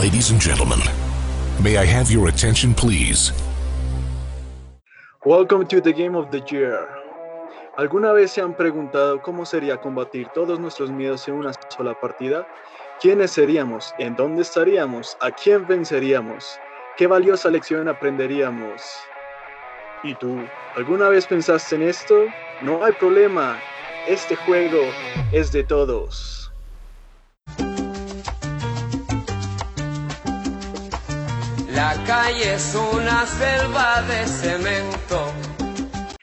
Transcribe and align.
Ladies 0.00 0.30
and 0.30 0.40
gentlemen, 0.40 0.80
may 1.62 1.76
I 1.76 1.84
have 1.84 2.10
your 2.10 2.28
attention, 2.28 2.72
please? 2.72 3.32
Welcome 5.26 5.66
to 5.66 5.82
the 5.82 5.92
game 5.92 6.16
of 6.16 6.30
the 6.30 6.40
year. 6.50 6.88
¿Alguna 7.76 8.14
vez 8.14 8.30
se 8.30 8.40
han 8.40 8.54
preguntado 8.54 9.20
cómo 9.20 9.44
sería 9.44 9.76
combatir 9.76 10.28
todos 10.28 10.58
nuestros 10.58 10.90
miedos 10.90 11.28
en 11.28 11.34
una 11.34 11.52
sola 11.68 11.92
partida? 12.00 12.48
¿Quiénes 12.98 13.32
seríamos? 13.32 13.92
¿En 13.98 14.16
dónde 14.16 14.40
estaríamos? 14.40 15.18
¿A 15.20 15.30
quién 15.32 15.66
venceríamos? 15.66 16.58
¿Qué 16.96 17.06
valiosa 17.06 17.50
lección 17.50 17.86
aprenderíamos? 17.86 18.80
¿Y 20.02 20.14
tú? 20.14 20.38
¿Alguna 20.76 21.10
vez 21.10 21.26
pensaste 21.26 21.74
en 21.74 21.82
esto? 21.82 22.24
No 22.62 22.82
hay 22.82 22.92
problema. 22.92 23.60
Este 24.08 24.34
juego 24.34 24.80
es 25.30 25.52
de 25.52 25.62
todos. 25.62 26.39
La 31.80 31.96
calle 32.04 32.56
es 32.56 32.74
una 32.74 33.24
selva 33.24 34.02
de 34.02 34.26
cemento. 34.26 35.32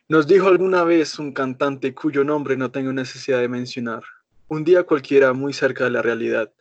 Nos 0.08 0.28
dijo 0.28 0.50
alguna 0.50 0.84
vez 0.84 1.18
un 1.18 1.32
cantante 1.32 1.96
cuyo 1.96 2.24
nombre 2.24 2.56
no 2.56 2.70
tengo 2.70 2.94
necesidad 2.94 3.40
de 3.40 3.48
mencionar. 3.48 4.04
Un 4.50 4.64
día 4.64 4.84
cualquiera 4.84 5.34
muy 5.34 5.54
cerca 5.54 5.86
de 5.86 5.90
la 5.90 6.04
realidad. 6.04 6.54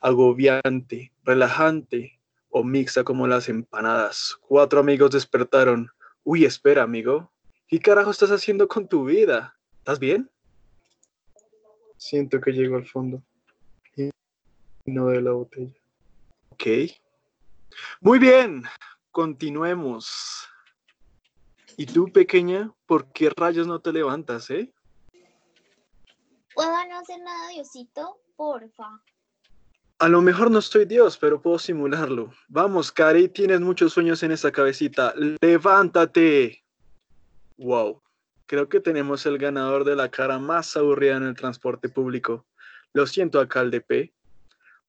Agobiante, 0.00 1.12
relajante 1.24 2.20
o 2.50 2.62
mixta 2.62 3.04
como 3.04 3.26
las 3.26 3.48
empanadas. 3.48 4.36
Cuatro 4.42 4.80
amigos 4.80 5.12
despertaron. 5.12 5.90
Uy, 6.22 6.44
espera, 6.44 6.82
amigo. 6.82 7.32
¿Qué 7.68 7.80
carajo 7.80 8.10
estás 8.10 8.30
haciendo 8.32 8.68
con 8.68 8.86
tu 8.86 9.06
vida? 9.06 9.56
¿Estás 9.78 9.98
bien? 9.98 10.28
Siento 11.96 12.38
que 12.38 12.52
llego 12.52 12.76
al 12.76 12.84
fondo. 12.84 13.22
Y 13.96 14.10
no 14.84 15.06
de 15.06 15.22
la 15.22 15.32
botella. 15.32 15.72
Ok. 16.50 16.66
Muy 18.00 18.18
bien, 18.18 18.64
continuemos. 19.10 20.48
¿Y 21.76 21.86
tú, 21.86 22.12
pequeña, 22.12 22.72
por 22.86 23.12
qué 23.12 23.30
rayos 23.36 23.66
no 23.66 23.80
te 23.80 23.92
levantas, 23.92 24.50
eh? 24.50 24.72
¿Puedo 26.54 26.70
no 26.88 26.98
hacer 26.98 27.20
nada, 27.20 27.48
Diosito? 27.48 28.20
Porfa. 28.36 29.00
A 29.98 30.08
lo 30.08 30.22
mejor 30.22 30.50
no 30.50 30.62
soy 30.62 30.86
Dios, 30.86 31.18
pero 31.18 31.42
puedo 31.42 31.58
simularlo. 31.58 32.32
Vamos, 32.48 32.90
Cari, 32.90 33.28
tienes 33.28 33.60
muchos 33.60 33.92
sueños 33.92 34.22
en 34.22 34.32
esa 34.32 34.50
cabecita. 34.50 35.14
¡Levántate! 35.42 36.64
Wow, 37.58 38.02
creo 38.46 38.68
que 38.68 38.80
tenemos 38.80 39.26
el 39.26 39.36
ganador 39.36 39.84
de 39.84 39.96
la 39.96 40.10
cara 40.10 40.38
más 40.38 40.74
aburrida 40.76 41.16
en 41.16 41.24
el 41.24 41.34
transporte 41.34 41.90
público. 41.90 42.46
Lo 42.94 43.06
siento, 43.06 43.38
alcalde 43.40 43.82
P. 43.82 44.12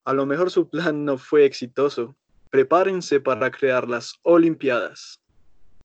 A 0.06 0.14
lo 0.14 0.26
mejor 0.26 0.50
su 0.50 0.70
plan 0.70 1.04
no 1.04 1.18
fue 1.18 1.46
exitoso, 1.46 2.16
prepárense 2.52 3.20
para 3.20 3.50
crear 3.50 3.88
las 3.88 4.14
Olimpiadas. 4.24 5.20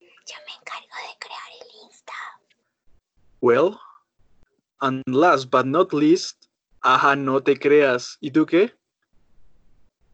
Yo 0.01 0.37
me 0.47 0.53
encargo 0.53 0.97
de 1.09 1.19
crear 1.19 1.51
el 1.61 1.87
Insta. 1.87 2.13
Well, 3.41 3.79
and 4.81 5.03
last 5.07 5.51
but 5.51 5.65
not 5.65 5.93
least, 5.93 6.49
ajá, 6.83 7.17
no 7.17 7.41
te 7.41 7.57
creas. 7.57 8.19
¿Y 8.21 8.31
tú 8.33 8.45
qué? 8.45 8.75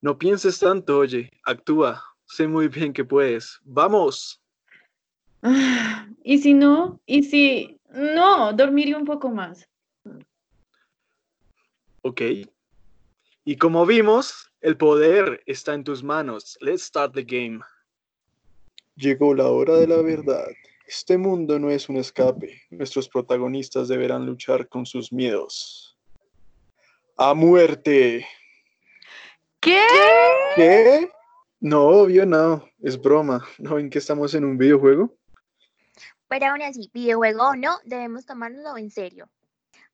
No 0.02 0.18
pienses 0.18 0.58
tanto, 0.58 0.98
oye, 0.98 1.30
actúa. 1.44 2.02
Sé 2.26 2.46
muy 2.46 2.68
bien 2.68 2.92
que 2.92 3.04
puedes. 3.04 3.60
¡Vamos! 3.64 4.40
¿Y 6.24 6.38
si 6.38 6.54
no? 6.54 7.00
¿Y 7.06 7.22
si 7.22 7.80
no? 7.90 8.52
Dormiré 8.52 8.94
un 8.94 9.04
poco 9.04 9.30
más. 9.30 9.68
Ok. 12.02 12.20
Y 13.44 13.56
como 13.56 13.86
vimos, 13.86 14.51
el 14.62 14.76
poder 14.76 15.42
está 15.46 15.74
en 15.74 15.84
tus 15.84 16.02
manos. 16.02 16.56
Let's 16.60 16.84
start 16.84 17.14
the 17.14 17.24
game. 17.24 17.60
Llegó 18.94 19.34
la 19.34 19.48
hora 19.48 19.74
de 19.74 19.88
la 19.88 20.00
verdad. 20.00 20.46
Este 20.86 21.18
mundo 21.18 21.58
no 21.58 21.70
es 21.70 21.88
un 21.88 21.96
escape. 21.96 22.62
Nuestros 22.70 23.08
protagonistas 23.08 23.88
deberán 23.88 24.24
luchar 24.24 24.68
con 24.68 24.86
sus 24.86 25.12
miedos. 25.12 25.98
¡A 27.16 27.34
muerte! 27.34 28.26
¿Qué? 29.60 29.82
¿Qué? 30.54 31.10
No, 31.60 31.88
obvio 31.88 32.24
no. 32.24 32.64
Es 32.80 33.00
broma. 33.00 33.44
¿No 33.58 33.74
ven 33.74 33.90
que 33.90 33.98
estamos 33.98 34.34
en 34.34 34.44
un 34.44 34.58
videojuego? 34.58 35.12
Pero 36.28 36.46
aún 36.46 36.62
así, 36.62 36.88
videojuego 36.94 37.48
o 37.48 37.56
no, 37.56 37.78
debemos 37.84 38.26
tomárnoslo 38.26 38.78
en 38.78 38.90
serio. 38.90 39.28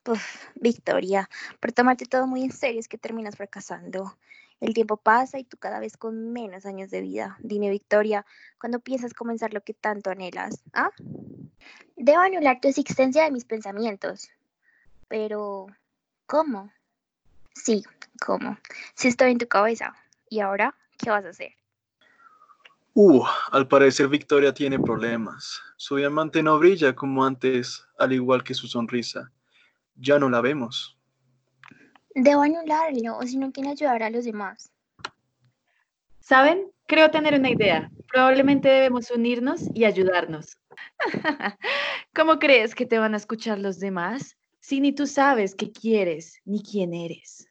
Uf, 0.06 0.46
Victoria, 0.54 1.28
por 1.60 1.72
tomarte 1.72 2.06
todo 2.06 2.26
muy 2.26 2.42
en 2.42 2.52
serio 2.52 2.80
es 2.80 2.88
que 2.88 2.96
terminas 2.96 3.36
fracasando. 3.36 4.16
El 4.60 4.74
tiempo 4.74 4.96
pasa 4.96 5.38
y 5.38 5.44
tú 5.44 5.56
cada 5.56 5.78
vez 5.78 5.96
con 5.96 6.32
menos 6.32 6.66
años 6.66 6.90
de 6.90 7.00
vida. 7.00 7.36
Dime, 7.40 7.70
Victoria, 7.70 8.26
¿cuándo 8.60 8.80
piensas 8.80 9.14
comenzar 9.14 9.54
lo 9.54 9.62
que 9.62 9.74
tanto 9.74 10.10
anhelas? 10.10 10.62
¿Ah? 10.72 10.90
Debo 11.96 12.20
anular 12.20 12.60
tu 12.60 12.68
existencia 12.68 13.24
de 13.24 13.30
mis 13.30 13.44
pensamientos. 13.44 14.30
Pero, 15.06 15.66
¿cómo? 16.26 16.72
Sí, 17.54 17.84
¿cómo? 18.24 18.58
Si 18.94 19.08
estoy 19.08 19.30
en 19.30 19.38
tu 19.38 19.46
cabeza. 19.46 19.94
¿Y 20.28 20.40
ahora 20.40 20.74
qué 20.98 21.10
vas 21.10 21.24
a 21.24 21.30
hacer? 21.30 21.52
Uh, 22.94 23.24
al 23.52 23.68
parecer 23.68 24.08
Victoria 24.08 24.52
tiene 24.52 24.78
problemas. 24.78 25.62
Su 25.76 25.96
diamante 25.96 26.42
no 26.42 26.58
brilla 26.58 26.96
como 26.96 27.24
antes, 27.24 27.86
al 27.96 28.12
igual 28.12 28.42
que 28.42 28.54
su 28.54 28.66
sonrisa. 28.66 29.30
Ya 29.94 30.18
no 30.18 30.28
la 30.28 30.40
vemos. 30.40 30.97
Debo 32.20 32.42
anularlo, 32.42 33.16
o 33.16 33.22
si 33.22 33.36
no 33.36 33.52
quiere 33.52 33.70
ayudar 33.70 34.02
a 34.02 34.10
los 34.10 34.24
demás. 34.24 34.72
¿Saben? 36.18 36.68
Creo 36.88 37.12
tener 37.12 37.34
una 37.38 37.48
idea. 37.48 37.88
Probablemente 38.10 38.68
debemos 38.68 39.12
unirnos 39.12 39.62
y 39.72 39.84
ayudarnos. 39.84 40.58
¿Cómo 42.16 42.40
crees 42.40 42.74
que 42.74 42.86
te 42.86 42.98
van 42.98 43.14
a 43.14 43.18
escuchar 43.18 43.60
los 43.60 43.78
demás 43.78 44.36
si 44.58 44.80
ni 44.80 44.92
tú 44.92 45.06
sabes 45.06 45.54
qué 45.54 45.70
quieres 45.70 46.40
ni 46.44 46.60
quién 46.60 46.92
eres? 46.92 47.46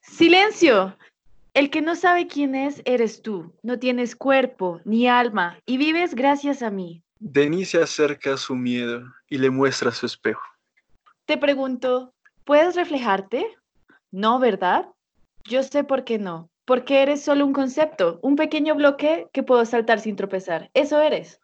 ¡Silencio! 0.00 0.96
El 1.54 1.70
que 1.70 1.80
no 1.80 1.94
sabe 1.94 2.26
quién 2.26 2.56
es, 2.56 2.82
eres 2.84 3.22
tú. 3.22 3.54
No 3.62 3.78
tienes 3.78 4.16
cuerpo 4.16 4.80
ni 4.84 5.06
alma 5.06 5.60
y 5.64 5.76
vives 5.76 6.16
gracias 6.16 6.62
a 6.62 6.70
mí. 6.70 7.04
Denise 7.20 7.78
se 7.78 7.82
acerca 7.84 8.34
a 8.34 8.36
su 8.36 8.56
miedo 8.56 9.04
y 9.28 9.38
le 9.38 9.50
muestra 9.50 9.92
su 9.92 10.06
espejo. 10.06 10.42
Te 11.24 11.38
pregunto, 11.38 12.12
¿puedes 12.44 12.74
reflejarte? 12.74 13.46
No, 14.10 14.38
¿verdad? 14.38 14.86
Yo 15.44 15.62
sé 15.62 15.84
por 15.84 16.04
qué 16.04 16.18
no. 16.18 16.50
Porque 16.64 17.02
eres 17.02 17.22
solo 17.22 17.44
un 17.44 17.52
concepto, 17.52 18.20
un 18.22 18.36
pequeño 18.36 18.74
bloque 18.74 19.28
que 19.32 19.42
puedo 19.42 19.64
saltar 19.64 20.00
sin 20.00 20.16
tropezar. 20.16 20.70
Eso 20.74 21.00
eres. 21.00 21.40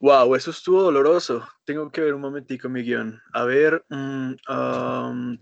Wow, 0.00 0.34
eso 0.34 0.50
estuvo 0.50 0.82
doloroso. 0.82 1.46
Tengo 1.64 1.90
que 1.90 2.00
ver 2.00 2.14
un 2.14 2.20
momentico 2.20 2.68
mi 2.68 2.82
guion. 2.82 3.20
A 3.32 3.44
ver, 3.44 3.84
mm, 3.88 4.34
um, 4.48 5.38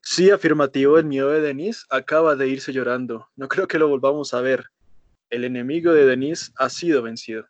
sí, 0.00 0.30
afirmativo, 0.30 0.98
el 0.98 1.04
miedo 1.04 1.30
de 1.30 1.40
Denise 1.40 1.84
acaba 1.90 2.34
de 2.34 2.48
irse 2.48 2.72
llorando. 2.72 3.28
No 3.36 3.48
creo 3.48 3.68
que 3.68 3.78
lo 3.78 3.88
volvamos 3.88 4.32
a 4.32 4.40
ver. 4.40 4.64
El 5.28 5.44
enemigo 5.44 5.92
de 5.92 6.06
Denise 6.06 6.52
ha 6.56 6.70
sido 6.70 7.02
vencido. 7.02 7.46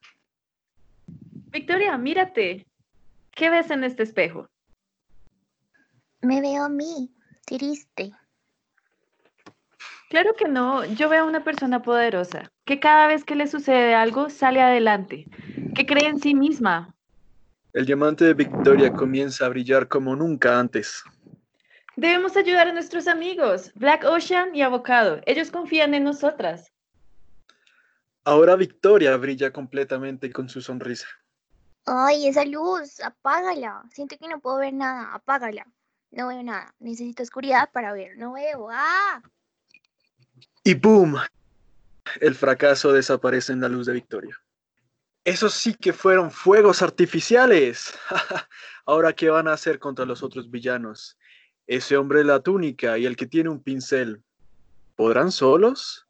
Victoria, 1.51 1.97
mírate. 1.99 2.67
¿Qué 3.33 3.49
ves 3.49 3.71
en 3.71 3.85
este 3.85 4.03
espejo? 4.03 4.49
Me 6.23 6.41
veo 6.41 6.65
a 6.65 6.69
mí, 6.69 7.11
triste. 7.47 8.13
Claro 10.11 10.35
que 10.35 10.49
no, 10.49 10.85
yo 10.85 11.09
veo 11.09 11.23
a 11.23 11.29
una 11.29 11.45
persona 11.45 11.83
poderosa, 11.83 12.51
que 12.65 12.81
cada 12.81 13.07
vez 13.07 13.25
que 13.25 13.37
le 13.37 13.47
sucede 13.47 13.95
algo 13.95 14.29
sale 14.29 14.61
adelante, 14.61 15.27
que 15.77 15.87
cree 15.87 16.09
en 16.09 16.19
sí 16.19 16.35
misma. 16.35 16.93
El 17.73 17.87
diamante 17.87 18.25
de 18.25 18.35
Victoria 18.35 18.93
comienza 18.93 19.47
a 19.47 19.51
brillar 19.51 19.87
como 19.87 20.17
nunca 20.17 20.59
antes. 20.59 21.05
Debemos 21.95 22.37
ayudar 22.37 22.67
a 22.67 22.73
nuestros 22.73 23.07
amigos, 23.07 23.71
Black 23.77 24.03
Ocean 24.05 24.53
y 24.53 24.63
Avocado. 24.63 25.21
Ellos 25.27 25.53
confían 25.53 25.95
en 25.95 26.03
nosotras. 26.03 26.73
Ahora 28.25 28.57
Victoria 28.57 29.17
brilla 29.17 29.53
completamente 29.53 30.33
con 30.33 30.49
su 30.49 30.61
sonrisa. 30.61 31.07
Ay, 31.87 32.27
esa 32.27 32.45
luz, 32.45 32.99
apágala. 32.99 33.85
Siento 33.93 34.19
que 34.19 34.27
no 34.27 34.41
puedo 34.41 34.59
ver 34.59 34.75
nada, 34.75 35.15
apágala. 35.15 35.69
No 36.11 36.27
veo 36.27 36.43
nada. 36.43 36.75
Necesito 36.81 37.23
oscuridad 37.23 37.71
para 37.73 37.93
ver. 37.93 38.19
No 38.19 38.33
veo. 38.33 38.71
¡Ah! 38.73 39.23
Y 40.63 40.75
¡boom! 40.75 41.17
El 42.21 42.35
fracaso 42.35 42.93
desaparece 42.93 43.53
en 43.53 43.61
la 43.61 43.69
luz 43.69 43.87
de 43.87 43.95
Victoria. 43.95 44.39
Esos 45.25 45.55
sí 45.55 45.75
que 45.75 45.93
fueron 45.93 46.31
fuegos 46.31 46.83
artificiales. 46.83 47.95
Ahora, 48.87 49.13
¿qué 49.13 49.31
van 49.31 49.49
a 49.49 49.53
hacer 49.53 49.79
contra 49.79 50.05
los 50.05 50.23
otros 50.23 50.51
villanos? 50.51 51.19
Ese 51.67 51.97
hombre 51.97 52.21
de 52.21 52.25
la 52.25 52.41
túnica 52.41 52.99
y 52.99 53.07
el 53.07 53.17
que 53.17 53.27
tiene 53.27 53.49
un 53.49 53.63
pincel. 53.63 54.23
¿Podrán 54.97 55.31
solos? 55.31 56.07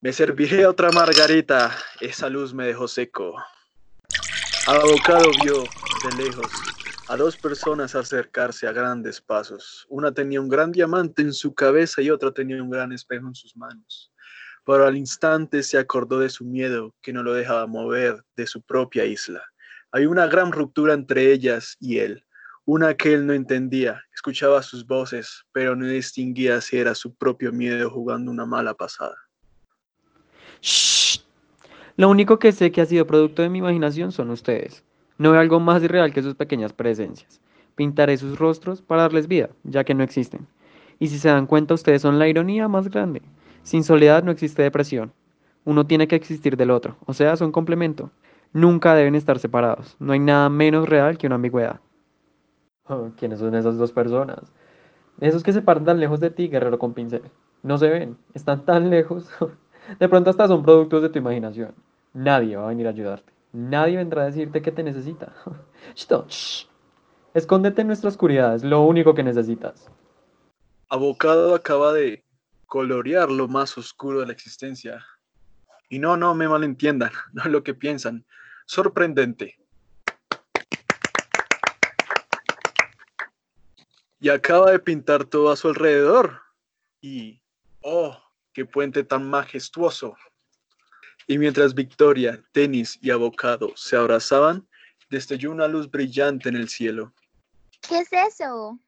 Me 0.00 0.12
serviré 0.12 0.66
otra 0.66 0.90
margarita. 0.90 1.76
Esa 2.00 2.28
luz 2.28 2.54
me 2.54 2.66
dejó 2.66 2.88
seco. 2.88 3.36
Abocado 4.66 5.30
vio 5.42 5.62
de 6.02 6.24
lejos 6.24 6.83
a 7.08 7.16
dos 7.16 7.36
personas 7.36 7.94
acercarse 7.94 8.66
a 8.66 8.72
grandes 8.72 9.20
pasos. 9.20 9.86
Una 9.88 10.12
tenía 10.12 10.40
un 10.40 10.48
gran 10.48 10.72
diamante 10.72 11.22
en 11.22 11.32
su 11.32 11.54
cabeza 11.54 12.00
y 12.00 12.10
otra 12.10 12.32
tenía 12.32 12.62
un 12.62 12.70
gran 12.70 12.92
espejo 12.92 13.26
en 13.26 13.34
sus 13.34 13.56
manos. 13.56 14.10
pero 14.66 14.86
al 14.86 14.96
instante 14.96 15.62
se 15.62 15.76
acordó 15.76 16.20
de 16.20 16.30
su 16.30 16.42
miedo 16.46 16.94
que 17.02 17.12
no 17.12 17.22
lo 17.22 17.34
dejaba 17.34 17.66
mover 17.66 18.24
de 18.34 18.46
su 18.46 18.62
propia 18.62 19.04
isla. 19.04 19.42
Hay 19.92 20.06
una 20.06 20.26
gran 20.26 20.52
ruptura 20.52 20.94
entre 20.94 21.32
ellas 21.32 21.76
y 21.80 21.98
él, 21.98 22.24
una 22.64 22.94
que 22.94 23.12
él 23.12 23.26
no 23.26 23.34
entendía, 23.34 24.02
escuchaba 24.14 24.62
sus 24.62 24.86
voces, 24.86 25.44
pero 25.52 25.76
no 25.76 25.86
distinguía 25.86 26.62
si 26.62 26.78
era 26.78 26.94
su 26.94 27.14
propio 27.14 27.52
miedo 27.52 27.90
jugando 27.90 28.30
una 28.30 28.46
mala 28.46 28.72
pasada. 28.72 29.16
Shh. 30.62 31.20
Lo 31.96 32.08
único 32.08 32.38
que 32.38 32.52
sé 32.52 32.72
que 32.72 32.80
ha 32.80 32.86
sido 32.86 33.06
producto 33.06 33.42
de 33.42 33.50
mi 33.50 33.58
imaginación 33.58 34.12
son 34.12 34.30
ustedes. 34.30 34.82
No 35.18 35.30
veo 35.30 35.40
algo 35.40 35.60
más 35.60 35.82
irreal 35.82 36.12
que 36.12 36.22
sus 36.22 36.34
pequeñas 36.34 36.72
presencias. 36.72 37.40
Pintaré 37.76 38.16
sus 38.16 38.38
rostros 38.38 38.82
para 38.82 39.02
darles 39.02 39.28
vida, 39.28 39.50
ya 39.62 39.84
que 39.84 39.94
no 39.94 40.02
existen. 40.02 40.46
Y 40.98 41.08
si 41.08 41.18
se 41.18 41.28
dan 41.28 41.46
cuenta, 41.46 41.74
ustedes 41.74 42.02
son 42.02 42.18
la 42.18 42.28
ironía 42.28 42.68
más 42.68 42.88
grande. 42.88 43.22
Sin 43.62 43.84
soledad 43.84 44.22
no 44.22 44.30
existe 44.30 44.62
depresión. 44.62 45.12
Uno 45.64 45.86
tiene 45.86 46.08
que 46.08 46.16
existir 46.16 46.56
del 46.56 46.70
otro, 46.70 46.96
o 47.06 47.14
sea, 47.14 47.36
son 47.36 47.52
complemento. 47.52 48.10
Nunca 48.52 48.94
deben 48.94 49.14
estar 49.14 49.38
separados. 49.38 49.96
No 49.98 50.12
hay 50.12 50.20
nada 50.20 50.48
menos 50.48 50.88
real 50.88 51.18
que 51.18 51.26
una 51.26 51.36
ambigüedad. 51.36 51.80
Oh, 52.86 53.10
¿Quiénes 53.16 53.38
son 53.38 53.54
esas 53.54 53.78
dos 53.78 53.92
personas? 53.92 54.52
Esos 55.20 55.42
que 55.42 55.52
se 55.52 55.62
paran 55.62 55.84
tan 55.84 56.00
lejos 56.00 56.20
de 56.20 56.30
ti, 56.30 56.48
guerrero 56.48 56.78
con 56.78 56.92
pincel. 56.92 57.22
No 57.62 57.78
se 57.78 57.88
ven, 57.88 58.16
están 58.34 58.64
tan 58.64 58.90
lejos. 58.90 59.28
De 59.98 60.08
pronto 60.08 60.30
hasta 60.30 60.48
son 60.48 60.62
productos 60.62 61.02
de 61.02 61.10
tu 61.10 61.18
imaginación. 61.18 61.74
Nadie 62.14 62.56
va 62.56 62.64
a 62.64 62.68
venir 62.68 62.86
a 62.86 62.90
ayudarte. 62.90 63.33
Nadie 63.54 63.98
vendrá 63.98 64.22
a 64.22 64.26
decirte 64.26 64.60
que 64.62 64.72
te 64.72 64.82
necesita. 64.82 65.32
Escóndete 67.34 67.82
en 67.82 67.86
nuestra 67.86 68.08
oscuridad, 68.08 68.56
es 68.56 68.64
lo 68.64 68.82
único 68.82 69.14
que 69.14 69.22
necesitas. 69.22 69.88
Abocado 70.88 71.54
acaba 71.54 71.92
de 71.92 72.24
colorear 72.66 73.30
lo 73.30 73.46
más 73.46 73.78
oscuro 73.78 74.18
de 74.18 74.26
la 74.26 74.32
existencia. 74.32 75.06
Y 75.88 76.00
no, 76.00 76.16
no 76.16 76.34
me 76.34 76.48
malentiendan, 76.48 77.12
no 77.32 77.44
es 77.44 77.48
lo 77.48 77.62
que 77.62 77.74
piensan. 77.74 78.26
Sorprendente. 78.66 79.56
Y 84.18 84.30
acaba 84.30 84.72
de 84.72 84.80
pintar 84.80 85.26
todo 85.26 85.52
a 85.52 85.56
su 85.56 85.68
alrededor. 85.68 86.40
Y, 87.00 87.40
oh, 87.82 88.20
qué 88.52 88.64
puente 88.64 89.04
tan 89.04 89.30
majestuoso. 89.30 90.16
Y 91.26 91.38
mientras 91.38 91.74
Victoria, 91.74 92.42
Tenis 92.52 92.98
y 93.00 93.10
Abocado 93.10 93.72
se 93.76 93.96
abrazaban, 93.96 94.66
destelló 95.10 95.50
una 95.50 95.68
luz 95.68 95.90
brillante 95.90 96.48
en 96.48 96.56
el 96.56 96.68
cielo. 96.68 97.12
¿Qué 97.80 98.00
es 98.00 98.12
eso? 98.12 98.78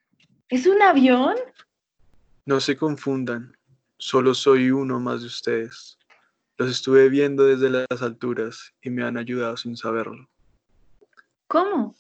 ¿Es 0.49 0.67
un 0.67 0.81
avión? 0.83 1.37
No 2.45 2.61
se 2.61 2.77
confundan, 2.77 3.57
solo 3.99 4.35
soy 4.35 4.71
uno 4.71 5.01
más 5.01 5.23
de 5.23 5.27
ustedes. 5.27 5.99
Los 6.59 6.71
estuve 6.71 7.09
viendo 7.09 7.45
desde 7.45 7.71
las 7.71 8.03
alturas 8.03 8.73
y 8.81 8.91
me 8.91 9.05
han 9.05 9.17
ayudado 9.17 9.57
sin 9.57 9.77
saberlo. 9.77 10.29
¿Cómo? 11.49 11.95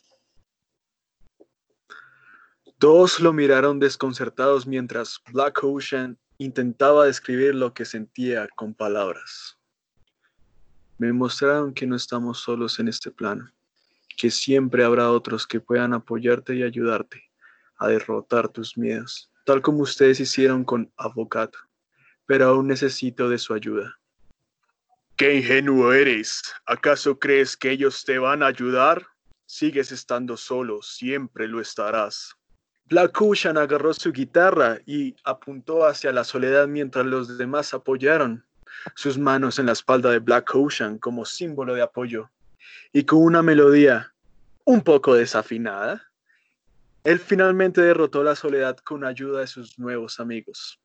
Todos 2.78 3.20
lo 3.20 3.32
miraron 3.32 3.78
desconcertados 3.78 4.66
mientras 4.66 5.20
Black 5.32 5.62
Ocean 5.62 6.18
intentaba 6.38 7.06
describir 7.06 7.54
lo 7.54 7.72
que 7.72 7.84
sentía 7.84 8.48
con 8.54 8.74
palabras. 8.74 9.55
Me 10.98 11.12
mostraron 11.12 11.74
que 11.74 11.86
no 11.86 11.94
estamos 11.94 12.38
solos 12.38 12.78
en 12.78 12.88
este 12.88 13.10
plano, 13.10 13.52
que 14.16 14.30
siempre 14.30 14.82
habrá 14.82 15.10
otros 15.10 15.46
que 15.46 15.60
puedan 15.60 15.92
apoyarte 15.92 16.54
y 16.54 16.62
ayudarte 16.62 17.22
a 17.76 17.88
derrotar 17.88 18.48
tus 18.48 18.78
miedos, 18.78 19.30
tal 19.44 19.60
como 19.60 19.82
ustedes 19.82 20.20
hicieron 20.20 20.64
con 20.64 20.90
Avocato, 20.96 21.58
pero 22.24 22.46
aún 22.46 22.68
necesito 22.68 23.28
de 23.28 23.36
su 23.36 23.52
ayuda. 23.52 23.98
¡Qué 25.16 25.34
ingenuo 25.34 25.92
eres! 25.92 26.42
¿Acaso 26.64 27.18
crees 27.18 27.58
que 27.58 27.72
ellos 27.72 28.02
te 28.06 28.18
van 28.18 28.42
a 28.42 28.46
ayudar? 28.46 29.06
Sigues 29.44 29.92
estando 29.92 30.38
solo, 30.38 30.80
siempre 30.80 31.46
lo 31.46 31.60
estarás. 31.60 32.34
Black 32.86 33.20
Ocean 33.20 33.58
agarró 33.58 33.92
su 33.92 34.12
guitarra 34.12 34.78
y 34.86 35.14
apuntó 35.24 35.84
hacia 35.84 36.10
la 36.12 36.24
soledad 36.24 36.66
mientras 36.68 37.04
los 37.04 37.36
demás 37.36 37.74
apoyaron 37.74 38.46
sus 38.94 39.18
manos 39.18 39.58
en 39.58 39.66
la 39.66 39.72
espalda 39.72 40.10
de 40.10 40.18
Black 40.18 40.54
Ocean 40.54 40.98
como 40.98 41.24
símbolo 41.24 41.74
de 41.74 41.82
apoyo. 41.82 42.30
Y 42.92 43.04
con 43.04 43.20
una 43.20 43.42
melodía 43.42 44.12
un 44.64 44.82
poco 44.82 45.14
desafinada, 45.14 46.02
él 47.04 47.20
finalmente 47.20 47.80
derrotó 47.80 48.22
la 48.22 48.34
soledad 48.34 48.76
con 48.78 49.04
ayuda 49.04 49.40
de 49.40 49.46
sus 49.46 49.78
nuevos 49.78 50.18
amigos. 50.18 50.80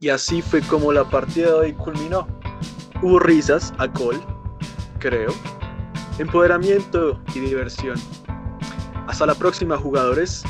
Y 0.00 0.08
así 0.08 0.42
fue 0.42 0.60
como 0.62 0.92
la 0.92 1.08
partida 1.08 1.46
de 1.46 1.52
hoy 1.52 1.72
culminó. 1.72 2.26
Hubo 3.00 3.20
risas, 3.20 3.72
alcohol, 3.78 4.20
creo, 4.98 5.32
empoderamiento 6.18 7.22
y 7.34 7.40
diversión. 7.40 7.96
Hasta 9.06 9.26
la 9.26 9.34
próxima 9.34 9.76
jugadores 9.76 10.42